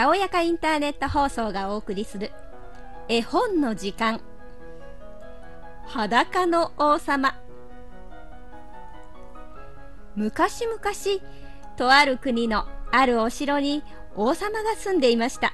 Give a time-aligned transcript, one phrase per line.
[0.00, 2.32] たおやかインターネット放送がお送りする
[3.06, 4.22] 絵本の時間。
[5.88, 7.38] 裸の王様。
[10.16, 10.80] 昔々
[11.76, 13.82] とある国のあるお城に
[14.16, 15.52] 王様が住んでいました。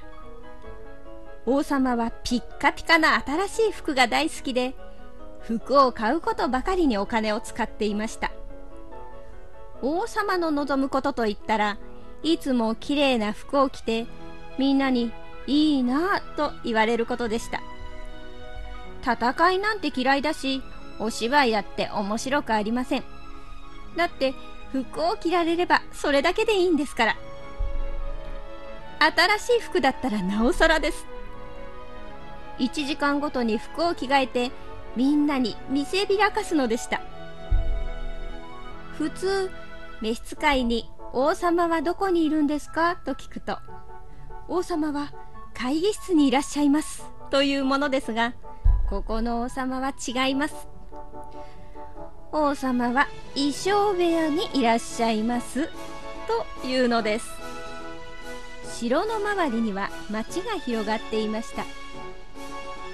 [1.44, 4.76] 王様はピッカピカな新しい服が大好きで
[5.40, 8.30] 服を買うことばかりにお金を使っていました。
[9.82, 11.78] 王様の望むことといったら
[12.22, 14.06] いつもきれいな服を着て
[14.58, 15.12] みんなに
[15.46, 17.60] いいなぁと言われることでした。
[19.02, 20.62] 戦いなんて嫌いだし
[20.98, 23.04] お芝居だって面白くありません。
[23.96, 24.34] だって
[24.72, 27.16] 服を着られればそれだけでいいんですから。
[29.38, 31.06] 新しい服だったらなおさらです。
[32.58, 34.50] 1時間ごとに服を着替えて
[34.96, 37.02] みんなに見せびらかすのでした。
[38.96, 39.50] 普通
[40.00, 42.96] 召使いに王様はどこにいるんですか？
[42.96, 43.58] と聞くと、
[44.48, 45.12] 王様は
[45.54, 48.34] 会議室にいらっしゃいますというものですが、
[48.88, 50.54] ここの王様は違います。
[52.32, 55.68] 王様は衣装部屋にいらっしゃいます
[56.62, 57.26] というのです。
[58.78, 61.64] 城の周りには町が広がっていました。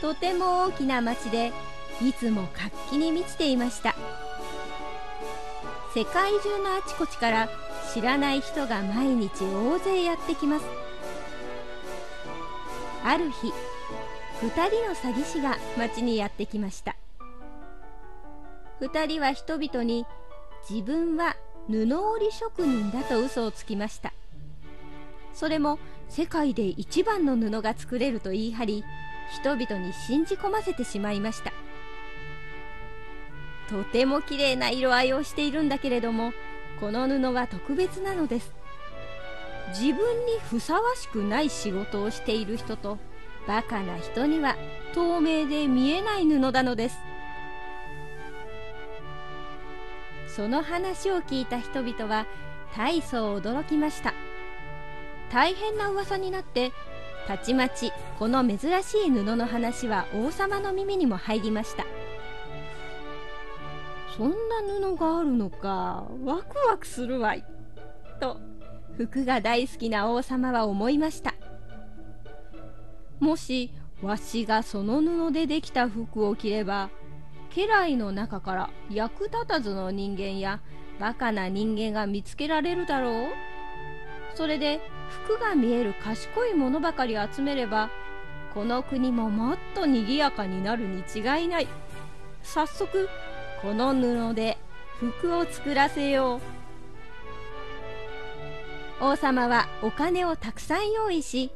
[0.00, 1.53] とても大きな町で、
[2.00, 3.94] いつも活気に満ちていました。
[5.94, 7.48] 世界中のあちこちから
[7.92, 10.64] 知らない人が毎日大勢やってきます
[13.05, 13.53] ある日
[14.41, 16.97] 2人の詐欺師が町にやってきました。
[18.81, 20.06] 2人は人々に
[20.69, 21.36] 自分は
[21.69, 24.12] 布織り職人だと嘘をつきました。
[25.33, 25.78] それも
[26.09, 28.84] 世界で一番の布が作れると言い張り
[29.33, 31.53] 人々に信じ込ませてしまいました。
[33.69, 36.33] とても綺麗な色合いをしているんだけれども
[36.78, 38.61] この布は特別なのです。
[39.73, 42.98] 自分にふさわしくない仕事をしている人と
[43.47, 44.56] バカな人には
[44.94, 46.99] 透明で見えない布なのです。
[50.28, 52.27] その話を聞いた人々は
[52.77, 54.15] 大層驚きました。
[55.31, 56.72] 大変な噂になって
[57.27, 61.84] たちまちこの珍しい布の話は王様の耳にも入りました。
[64.16, 64.37] そんな
[64.91, 67.44] 布があるのかワクワクするわい。
[68.21, 68.38] と
[68.97, 71.34] 服が大好きな王様は思いました。
[73.20, 73.70] もし
[74.03, 76.91] わしがその布でできた服を着れば
[77.54, 80.60] 家来の中から役立たずの人間や
[80.98, 83.31] バカな人間が見つけられるだろう。
[84.34, 84.81] それで
[85.25, 87.91] 服が見える賢いものばかり集めれば
[88.54, 91.69] この国ももっと賑やかになるに違いない。
[92.42, 93.08] 早速
[93.60, 94.58] この布で
[94.98, 96.62] 服を作らせよう。
[99.04, 101.50] 王様はお金をたくさん用意し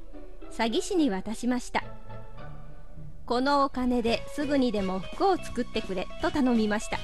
[0.50, 1.84] 詐欺師に渡しました。
[3.24, 6.98] このお金ですぐにでも服を作ってくれと頼みました。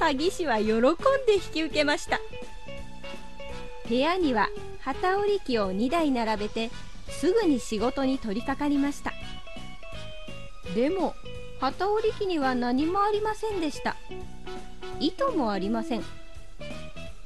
[0.00, 0.80] 詐欺師は喜ん
[1.26, 2.18] で引き受けました。
[3.86, 4.48] 部屋には
[4.82, 6.70] 機織り機を2台並べて
[7.10, 9.12] すぐに仕事に取り掛かりました。
[10.74, 11.14] でも
[11.60, 13.96] 機織り機には何もありませんでした。
[14.98, 16.04] 糸もありません。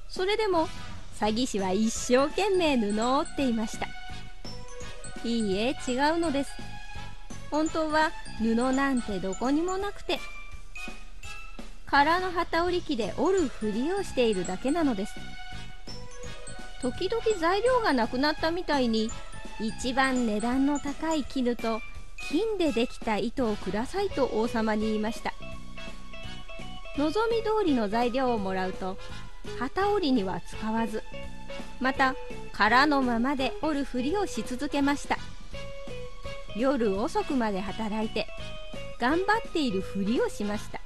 [0.09, 0.69] それでも
[1.19, 3.89] 詐欺師は一生懸命布を織っていました。
[5.25, 6.53] いいえ違うのです。
[7.51, 10.21] 本当は布なんてどこにもなくて
[11.87, 15.15] 空の機織り機で織るふりをしているだけなのです。
[16.83, 19.11] 時々材料がなくなったみたいに
[19.59, 21.81] 一番値段の高い絹と
[22.29, 25.33] 金でできた糸をくださいと王様に言いました。
[26.97, 28.99] 望み通りの材料をもらうと
[29.57, 31.03] 機織りには使わず
[31.81, 32.15] また
[32.53, 35.17] 空のままで織るふりをし続けました。
[36.57, 38.27] 夜遅くまで働いて
[38.99, 40.81] 頑張っているふりをしました。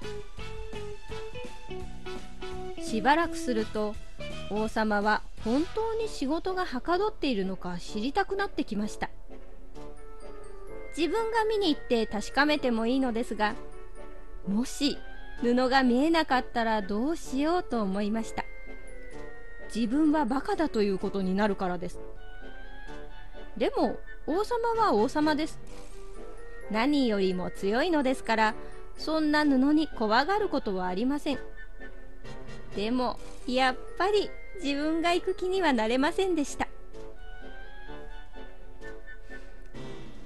[2.83, 3.95] しばらくすると
[4.51, 9.09] 王様は本当に仕事がはかどっているのか知りたくなってきました。
[10.95, 13.54] 自分が見に行って確かめてもいいのですが
[14.47, 14.98] もし
[15.41, 18.45] 布が見えなかったらどうしようと思いました。
[19.74, 21.98] 自分はバカだということになるからです。
[23.57, 23.97] でも
[24.27, 25.59] 王様は王様です。
[26.71, 28.54] 何よりも強いのですから
[28.97, 31.39] そんな布に怖がることはありません。
[32.77, 34.30] でもやっぱり
[34.63, 36.69] 自分が行く気にはなれませんでした。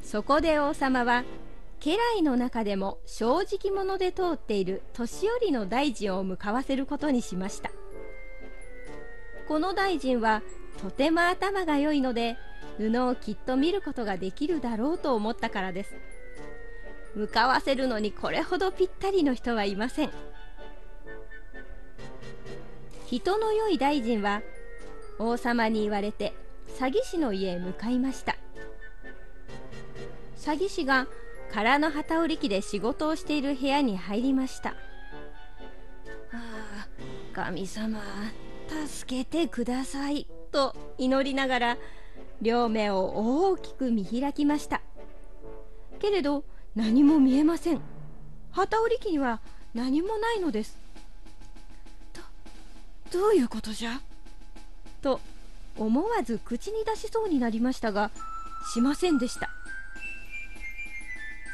[0.03, 1.25] そこで王様は
[1.81, 7.71] 家来の中でも正直者で通っている年寄りの大臣を向かわせることにしました。
[9.49, 10.43] この大臣は
[10.83, 12.37] とても頭が良いので
[12.79, 15.95] 布をきっと見ることができるだろうと思ったからです。
[17.15, 20.11] 向かわせるのにこれほどぴったりの人はいません。
[23.07, 24.43] 人の良い大臣は
[25.19, 26.35] 王様に言われて
[26.79, 28.37] 詐欺師の家へ向かいました。
[30.37, 31.07] 詐欺師が
[31.53, 34.71] 空の旗織り機で仕事をしている部屋に入りました
[36.31, 36.89] 「ああ
[37.33, 38.01] 神様。
[38.69, 41.79] 助けてください」と祈りながら
[42.43, 44.83] 両目を大きく見開きました。
[45.99, 47.81] けれど何も見えません。
[48.51, 49.41] 旗織り機には
[49.75, 50.77] 何もないのです。
[53.13, 54.01] どどういうことじゃ？
[55.03, 55.21] と
[55.79, 58.11] 思わず口に出しそうになりましたが
[58.73, 59.51] しませんでした。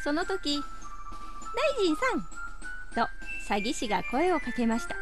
[0.04, 0.58] その時
[1.78, 2.22] 「大臣さん!」
[2.94, 3.08] と
[3.48, 4.96] 詐欺師が声をかけました。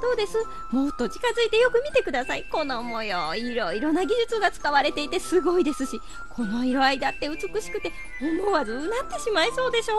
[0.00, 0.38] どうです。
[0.70, 2.44] もっと近づいてよく見てください。
[2.50, 6.00] この模様いろいろな技術が使われていてすごいですし
[6.30, 9.94] この色合いだって美しくて思わずうなってしまいそうでしょ？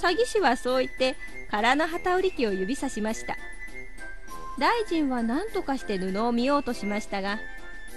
[0.00, 1.16] 詐欺師はそう言って
[1.50, 3.36] 空の旗織り機を指さしました。
[4.58, 7.38] 大臣は何とかして布を見ようとしましたが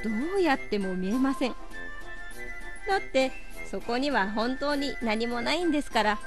[0.04, 1.56] どうやっても見えません。
[2.88, 3.32] だって
[3.70, 6.20] そこには本当に何もないんですから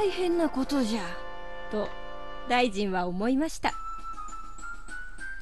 [0.00, 1.02] 大変なことじゃ。
[1.70, 1.86] と
[2.48, 3.74] 大臣は思いました。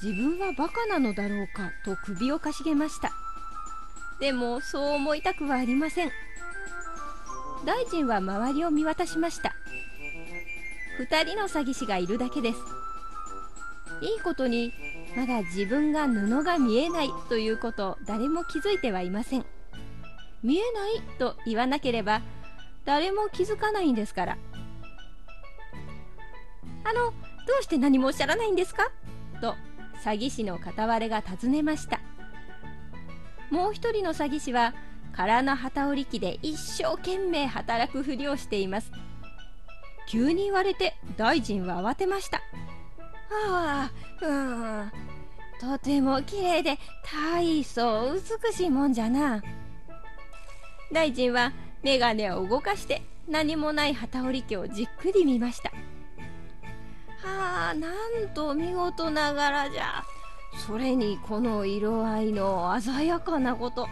[0.02, 3.12] 自分はバカなのだろうかと首をかしげました。
[4.18, 6.10] でもそう思いたくはありません。
[7.64, 9.54] 大臣は周りを見渡しました。
[10.98, 12.58] 2人の詐欺師がいるだけです。
[14.00, 14.72] いいことに
[15.16, 19.46] まだ自分が布が見えないということ誰も気づいてはいません。
[20.42, 22.22] 見えないと言わなければ
[22.84, 24.38] 誰も気づかないんですから。
[26.88, 27.12] あのど
[27.60, 28.90] うして何もおっしゃらないんですか？
[29.42, 29.56] と
[30.02, 32.00] 詐欺師の片割れが尋ねました。
[33.50, 34.74] もう一人の詐欺師は
[35.12, 38.90] 空の旗織り機で一生懸命働くふりをしています。
[40.08, 42.40] 急に言われて大臣は慌てました。
[43.46, 43.90] あ
[44.22, 44.92] あうん。
[45.60, 46.78] とても綺麗で
[47.12, 49.42] 大層美しいもんじゃな。
[50.92, 51.52] 大臣は
[51.82, 55.70] 眼鏡を動かして何もない旗織り機をじっくり見ました。
[57.22, 60.04] はあなんと見事な柄じゃ。
[60.66, 63.88] それにこの色合いの鮮やかなこと。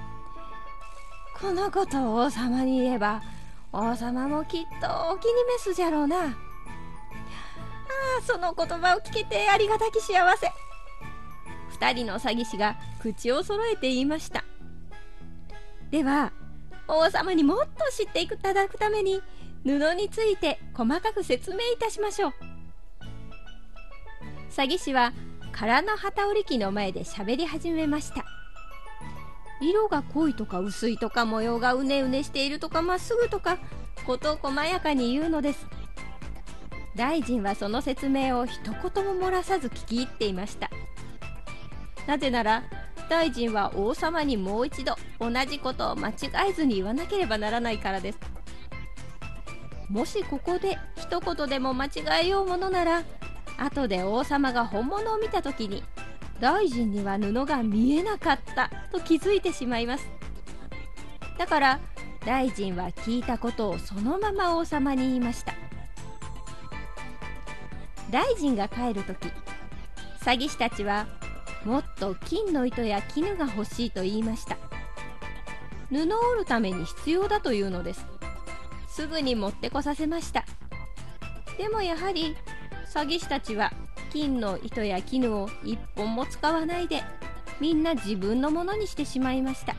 [1.40, 3.22] このことを王様に言えば
[3.72, 6.16] 王様もきっとお気に召すじゃろうな。
[6.16, 6.28] あ
[8.20, 10.50] あその言葉を聞けてありがたき幸せ。
[11.78, 14.44] 2人の詐欺師が口を揃えて言いました。
[15.90, 16.32] では
[16.88, 19.20] 王様にもっと知っていただくために
[19.64, 22.32] 布について細かく説明いたしましょう。
[24.50, 25.12] 詐欺師は
[25.52, 28.24] 空の旗織り機の前で喋り始めました。
[29.60, 33.58] 色が濃いとか薄いとか模様がうねうねしているとかまっすぐとか
[34.06, 35.66] 事を細やかに言うのです。
[36.94, 38.80] 大臣はその説明を一言も
[39.26, 40.70] 漏らさず聞き入っていました。
[42.06, 42.64] なぜなら
[43.08, 46.14] 大臣は王様にもう一度同じことを間違
[46.50, 48.18] えずに言わなければならないからです。
[49.88, 51.90] もしここで一言でも間違
[52.24, 53.04] えようものなら
[53.58, 55.82] 後で王様が本物を見た時に
[56.40, 60.08] 大臣には布が見えなかったと気づいてしまいます。
[61.38, 61.80] だから
[62.24, 65.54] 大臣は聞いたことをそのまま王様に言いました。
[68.10, 69.28] 大臣が帰る時
[70.20, 71.06] 詐欺師たちは
[71.64, 74.56] もっと金の糸や絹が欲しいと言いました。
[75.88, 78.04] 布を織るために必要だというのです。
[78.88, 80.44] すぐに持ってこさせました。
[81.58, 82.36] でもやはり
[82.92, 83.72] 詐欺師たちは
[84.12, 87.02] 金の糸や絹を一本も使わないで
[87.60, 89.74] みんな自分のものにしてしまいました。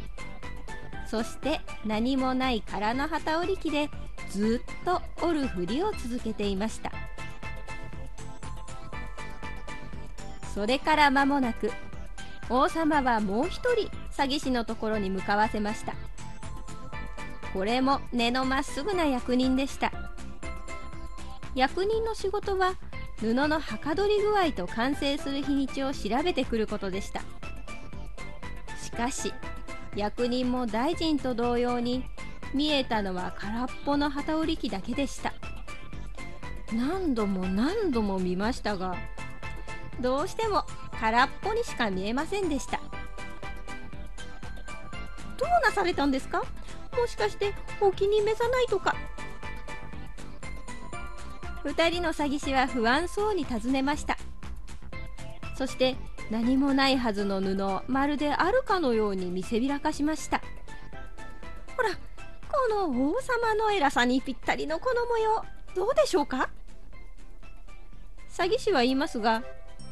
[1.07, 3.89] そして何もない空の旗織り機で
[4.29, 6.91] ずっと織るふりを続けていました。
[10.53, 11.71] それから間もなく
[12.49, 15.93] 王様はもう一人詐欺師のところに向かわせました。
[17.53, 19.91] これも根のまっすぐな役人でした。
[21.55, 22.75] 役人の仕事は
[23.19, 27.21] 布のはかどり具合と完成する日にちを調べてくることでした。
[28.81, 29.33] しかし
[29.95, 32.05] 役人も大臣と同様に
[32.53, 35.33] 見えたのは空っぽの旗織り機だけでした。
[36.73, 38.95] 何度も何度も見ましたが
[39.99, 40.65] どうしても
[40.99, 42.79] 空っぽにしか見えませんでした。
[45.37, 46.43] どうなされたんですか？
[46.95, 48.95] もしかしてお気に召さないとか。
[51.63, 54.17] 2人の詐欺師は不安そうに尋ねました。
[55.57, 55.95] そして
[56.29, 60.41] 何もないはずの布をまるであるかのように見せびらかしました。
[61.75, 61.89] ほら
[62.51, 65.43] この王様の偉さにぴったりのこの模様
[65.75, 66.49] どうでしょうか？
[68.29, 69.43] 詐欺師は言いますが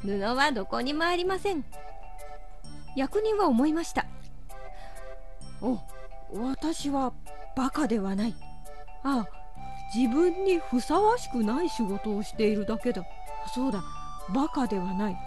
[0.03, 1.65] 布はどこにもありません。
[2.95, 4.05] 役人は思いました。
[5.61, 5.79] お
[6.33, 7.13] 私は
[7.55, 8.35] バカではない。
[9.03, 9.44] ああ
[9.95, 13.03] 自分にふさわしくない仕事をしているだけだ。
[13.53, 13.81] そうだ。
[14.33, 15.17] バカではない。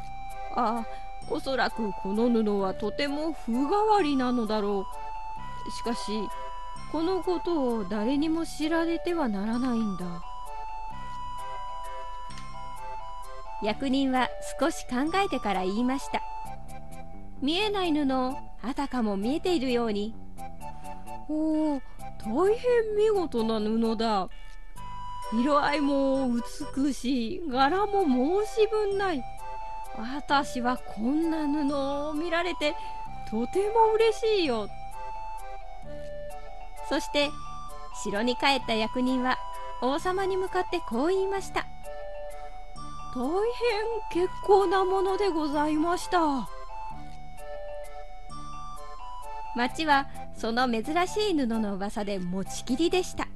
[0.55, 0.87] ああ
[1.31, 4.85] おそらくこの布はとても風変わりなのだろ
[5.67, 5.71] う。
[5.71, 6.13] しかし
[6.93, 10.05] このことを誰にも知られてはならないんだ。
[13.63, 14.29] 役人は
[14.61, 16.23] 少し考えてから言いました。
[17.41, 20.15] 見えない布をあたかも見えているように。
[21.29, 21.83] おお
[22.25, 24.29] 大変見事な布だ
[25.33, 26.31] 色合いも
[26.75, 29.23] 美しい柄も申し分ない。
[29.99, 32.75] 私はこんな布を見られて
[33.31, 34.69] とても嬉しいよ。
[36.89, 37.31] そして
[38.03, 39.39] 城に帰った役人は
[39.83, 41.67] 王様に向かってこう言いました。
[43.15, 43.29] 大
[44.13, 46.49] 変結構なものでございました。
[49.57, 50.07] 町は
[50.37, 53.28] その珍しい布の噂で持ちきりでした。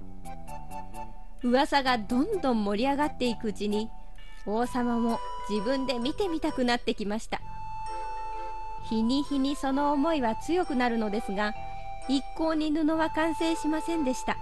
[1.45, 3.91] 噂がどんどん盛り上がっていくうちに
[4.47, 5.19] 王様も
[5.51, 7.41] 自分で見てみたくなってきました。
[8.89, 11.55] 日に日にその思いは強くなるのですが
[12.09, 14.37] 一向に布は完成しませんでした。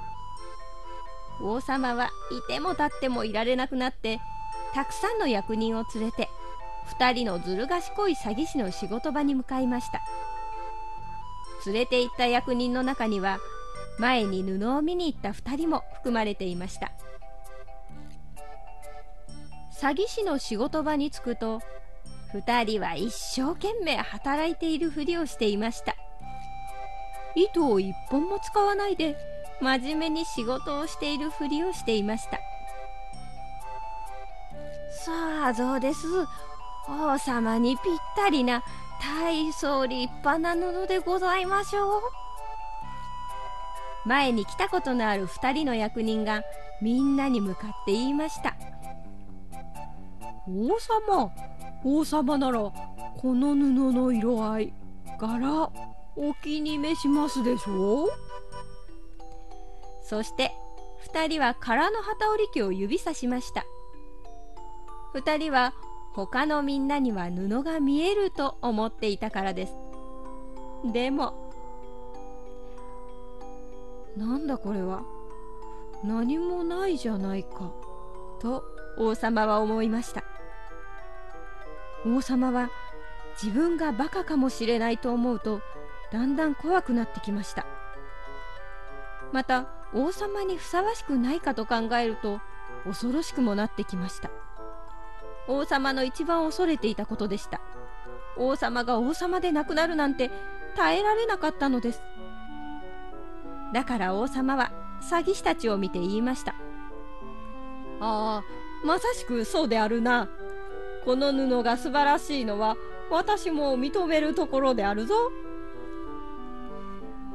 [1.42, 4.20] 王様はいても立ってもいられなくなって
[4.74, 6.28] たくさんの役人を連れて
[6.98, 10.00] 2人のずる賢い詐欺師の仕事場に向かいました。
[11.66, 13.38] 連れて行った役人の中には
[13.98, 16.92] 前に布を見に行った2人も含まれていました。
[19.80, 21.60] 詐欺師の仕事場に着くと
[22.34, 25.96] 2人は一生懸命働いているふりをしていました。
[27.34, 29.16] 糸を一本も使わないで
[29.60, 32.38] 真面目に仕事をしているふりをしていました。
[35.04, 35.12] さ
[35.46, 36.06] あどうです？
[36.88, 37.82] 王様にぴっ
[38.16, 38.62] たりな
[39.22, 42.02] 大層立派な布でございましょう。
[44.06, 46.42] 前に来たことのある2人の役人が
[46.80, 48.56] みんなに向かって言いました。
[50.48, 51.30] 王様
[51.84, 54.72] 王様ならこの布の色合い
[55.18, 55.70] 柄
[56.16, 58.06] お気に召しますでしょ？
[58.06, 58.08] う
[60.02, 60.50] そして
[61.12, 63.64] 2人は空の旗織り機を指さしました。
[65.14, 65.72] 2人は
[66.14, 69.74] 他のみんなには布が見えると思っていたからです。
[70.92, 71.39] でも
[74.16, 75.02] なんだこれは？
[76.04, 77.72] 何もないじゃないか。
[78.40, 78.64] と
[78.98, 80.24] 王様は思いました。
[82.06, 82.70] 王様は
[83.40, 85.60] 自分がバカかもしれないと思うと
[86.12, 87.66] だんだん怖くなってきました。
[89.32, 92.40] また王様にふさわしくないかと考えると
[92.84, 94.30] 恐ろしくもなってきました。
[95.48, 97.60] 王様の一番恐れていたことでした。
[98.36, 100.30] 王様が王様でなくなるなんて
[100.76, 102.02] 耐えられなかったのです。
[103.72, 106.54] だから王様は詐欺師たちを見て言いました。
[108.00, 108.42] ああ
[108.84, 110.28] まさしくそうであるな。
[111.04, 112.76] この布が素晴らしいのは
[113.10, 115.14] 私も認めるところであるぞ。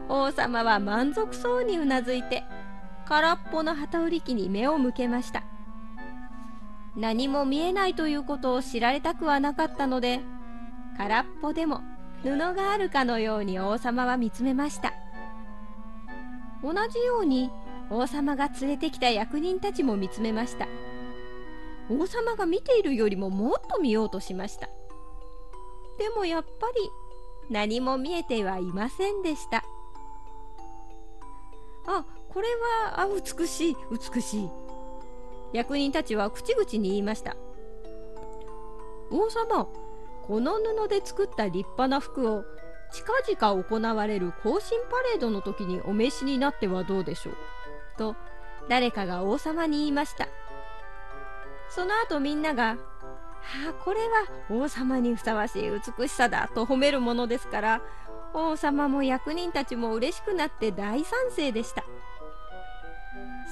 [0.08, 2.44] 王様は満足そうにうなずいて
[3.08, 5.44] 空っぽの旗織り機に目を向けました。
[6.96, 10.22] 何も見えないということを知られたくはなかったので
[10.98, 11.82] 空っぽでも
[12.24, 14.94] 布があるかのように王様は見つめました。
[16.66, 17.52] 同じように
[17.92, 20.68] 王様が連れてきた役人たちも見つめました。
[21.92, 24.68] 王様が見ているよりももっと見ようとしました。
[26.00, 26.90] でもやっぱり
[27.52, 29.64] 何も見えてはいませんでした。
[31.86, 32.48] あこれ
[32.88, 33.78] はあ美しい
[34.16, 34.50] 美しい。
[35.54, 37.38] 役人たちは口々に言いました。
[39.12, 39.68] 王様
[40.24, 42.44] この布で作った立派な服を
[42.92, 47.36] 近々行われる行進パレードの時にお召しになってはどうでしょう？
[47.98, 48.16] と
[48.70, 50.28] 誰かが王様に言いました。
[51.70, 52.78] その後みんなが
[53.68, 57.82] 「あこれは王様にふさわしい美しさだ」と褒めるものですから
[58.34, 61.84] 王様も役人たちも嬉しくなって大賛成でした。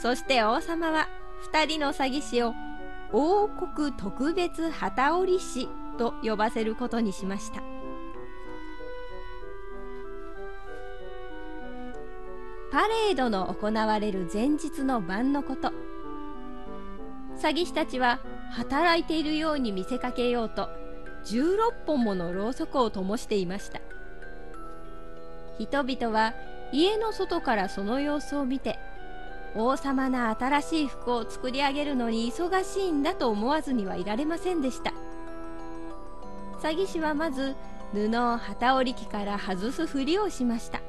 [0.02, 1.08] そして王様は
[1.52, 2.54] 2人の詐欺師を
[3.12, 7.62] 王国特別旗織師と呼ばせることにしました。
[12.74, 15.72] パレードの行われる前日の晩のこと。
[17.40, 20.70] 詐欺師たちは働いているように見せかけようと
[21.26, 23.80] 16本ものろうそくを灯していました。
[25.60, 26.34] 人々は
[26.72, 28.80] 家の外からその様子を見て
[29.56, 34.94] 王様の新しい服を作り上げるのに忙しいんだと思わずにはいられませんでした。
[36.60, 37.56] 詐欺師はまず
[37.94, 40.82] 布を旗織り機から外すふりをしました。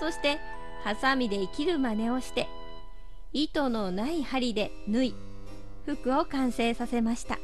[0.00, 0.38] そして
[0.84, 2.48] ハサミで生きる真似をして
[3.32, 5.14] 糸のない針で縫い
[5.84, 7.38] 服を完成させました。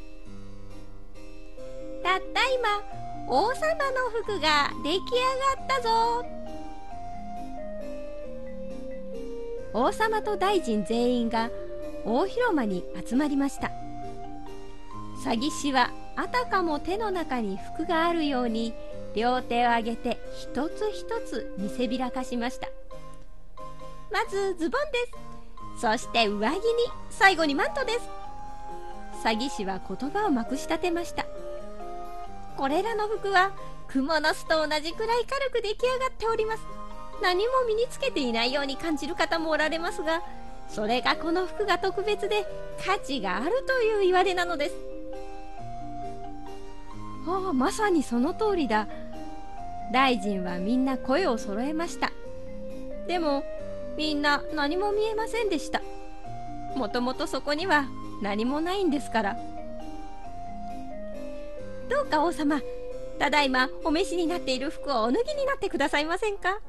[2.03, 2.81] たった今
[3.27, 3.61] 王様
[3.91, 6.25] の服が出来上がったぞ。
[9.73, 11.49] 王様と大臣全員が
[12.05, 13.71] 大広間に集まりました。
[15.23, 18.73] 詐欺師はあたかも手の中に服があるように
[19.15, 22.67] 両手を上げて一つ一つ見せびらかしました。
[24.13, 24.99] まずズボンで
[25.77, 25.81] す。
[25.81, 26.59] そして上着に
[27.09, 27.99] 最後にマントです。
[29.23, 31.25] 詐欺師は言葉をまくし立てました。
[32.55, 33.51] これらの服は
[33.89, 36.63] 蜘蛛の巣と同じくらい軽く出来上がっております。
[37.23, 40.23] 何も身につけていないように感じる方もおられますが
[40.67, 42.45] それがこの服が特別で
[42.83, 44.75] 価値があるという言われなのです。
[47.27, 48.87] ああまさにその通りだ。
[49.91, 52.11] 大臣はみんな声を揃えました。
[53.07, 53.43] でも
[53.97, 55.81] みんな何も見えませんでした。
[56.75, 57.85] もともとそこには
[58.21, 59.37] 何もないんですから。
[61.89, 62.61] どうか王様
[63.19, 66.59] ただいまお召しになっている服をお脱ぎになってくださいませんか。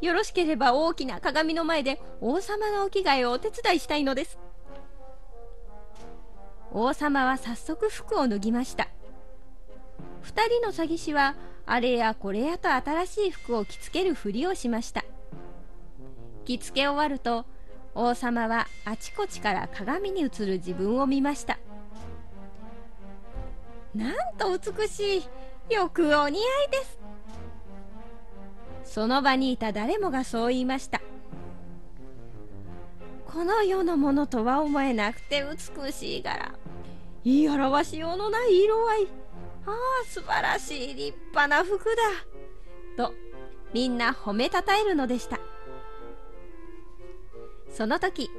[0.00, 4.38] よろしければ大きな鏡の前で王様のお着替えをお手伝いしたいのです。
[6.72, 8.88] 王様は早速服を脱ぎました。
[10.24, 11.34] 2人の詐欺師は
[11.66, 15.04] あれやこれやと新しい服を着付けるふりをしました。
[16.44, 17.44] 着付け終わると
[17.94, 21.58] 王様はあちこちから鏡に映る自分を見ました。
[23.94, 25.18] なんと美し
[25.70, 27.00] いよくお似合いです。
[28.84, 31.00] その場にいた誰もがそう言いました。
[33.26, 35.44] この世のものとは思えなくて
[35.76, 36.52] 美しい柄
[37.24, 39.08] 言い表しようのない色合い。
[39.66, 39.74] ああ
[40.06, 41.78] 素晴らしい立派な服
[42.96, 43.06] だ。
[43.08, 43.12] と
[43.72, 45.38] みんな褒めたたえるのでした。
[47.72, 48.30] その時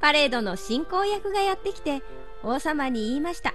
[0.00, 2.02] パレードの進行役がやってきて
[2.42, 3.54] 王様に言いました。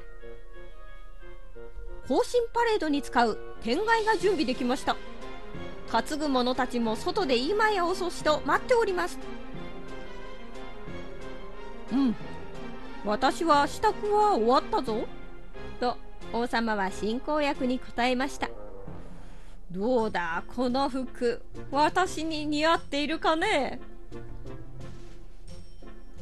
[2.08, 4.96] 行進パレードに使う天蓋が準備できました。
[5.92, 9.18] 担ぐ者たちも外で今や遅しと待っております。
[11.92, 12.16] うん。
[13.06, 15.08] 私は支度は終わったぞ。
[15.80, 15.98] と
[16.34, 18.50] 王様は進行役に答えました。
[19.72, 21.42] どうだこの服。
[21.72, 23.80] 私に似合っているかね。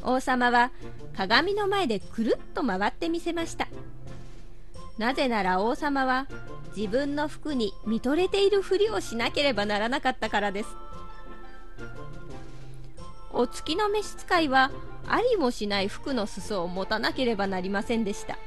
[0.04, 0.72] 王様は
[1.16, 3.68] 鏡の前でくるっと回ってみせました。
[4.98, 6.28] なぜなら王様は
[6.76, 10.70] 自分の服に見とれているふりをしなければならなかったからです。
[13.32, 14.72] お月の召使いは
[15.08, 18.38] ありもしない服の裾を持たなければなりませんでした。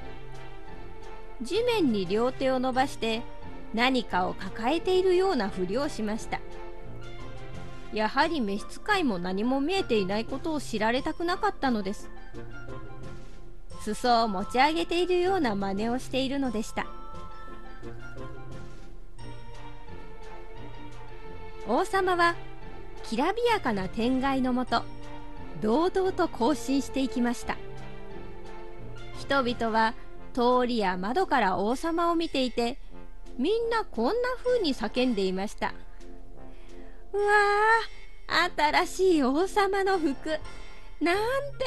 [1.43, 3.23] 地面に両手を伸ばして
[3.75, 6.41] 何かを抱えているようなふりをしました。
[7.97, 12.11] やはり召使いも何も見えていないことを知られたくなかったのです。
[13.81, 16.87] 裾を持ち上げているような真似をしているのでした。
[21.67, 22.35] 王様は
[23.05, 24.83] きらびやかな天蓋のもと
[25.63, 27.57] 堂々と行進していきました。
[29.19, 29.95] 人々は
[30.35, 32.79] 通りや窓から王様を見ていて
[33.39, 34.13] みんなこんな
[34.45, 35.73] 風に叫んでいました。
[37.17, 37.33] うわ
[38.29, 40.39] あ新しい王様の服。
[41.01, 41.65] なんて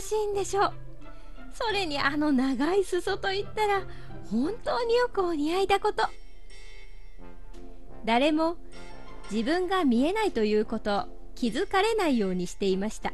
[0.00, 0.72] 珍しいんでしょう。
[1.52, 3.82] それにあの長い裾といったら
[4.30, 6.08] 本当によくお似合いだこと。
[8.04, 8.56] 誰も
[9.30, 13.12] 自分が見えないということ気づかれないようにしていました。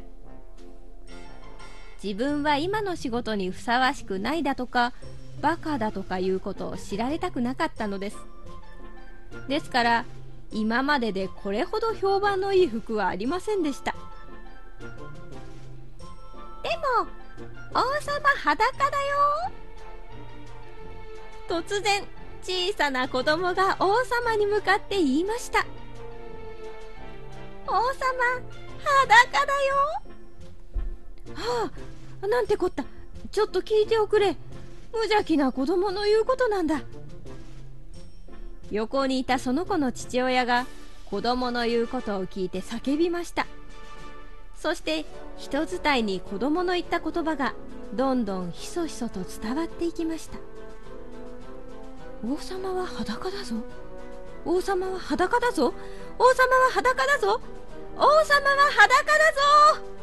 [2.03, 4.93] 自分は今の仕事にふさわしくないだとか
[5.41, 8.17] バカだとかいうことを知られたくなかったのです。
[9.47, 10.05] ですから
[10.51, 13.95] 今まででこれほど評判のいい服はありませんでした。
[16.63, 17.07] でも
[17.73, 19.51] 王様裸だよ。
[21.47, 22.03] 突然
[22.41, 25.65] 小さな子供が王様に向かって言いました。
[27.67, 27.81] 王様
[28.83, 29.75] 裸だよ。
[31.33, 31.71] は
[32.21, 32.85] あなんてこった。
[33.31, 34.37] ちょっと聞いておくれ。
[34.93, 36.81] 無邪気な子供の言うことなんだ。
[38.71, 40.65] 横にいたその子の父親が
[41.09, 43.45] 子供の言うことを聞いて叫びました。
[44.55, 45.05] そして
[45.37, 47.53] 人伝いに子供の言った言葉が
[47.93, 50.37] どんどんひそひそと伝わっていきました。
[52.23, 53.55] 王様は裸だぞ。
[54.45, 55.73] 王様は裸だぞ。
[56.17, 57.41] 王様は裸だぞ。
[57.95, 58.23] 王様は
[58.71, 59.17] 裸だ
[59.77, 59.95] ぞ。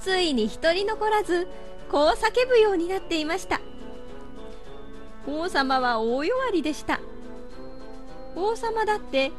[0.00, 1.48] ついに一人残らず
[1.90, 3.60] こう叫ぶようになっていました。
[5.26, 7.00] 王様は大弱りでした。
[8.34, 9.32] 王様だって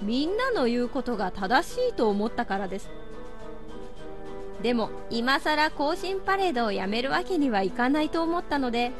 [0.00, 2.88] みんなの言うことが正しいと思ったからです。
[4.62, 8.92] でも今さら行進パレードをやめるわけにはいかないと思ったので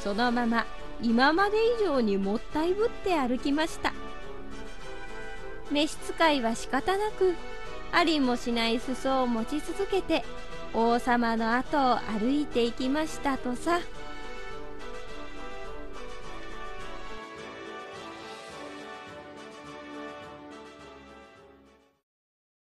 [0.00, 0.64] そのまま
[1.02, 3.92] 今まで以上にもったいぶって歩きました。
[5.70, 7.34] 召使いは仕方なく
[7.92, 10.24] ありもしない裾を持ち続けて
[10.72, 13.80] 王様の後を歩いていきましたとさ。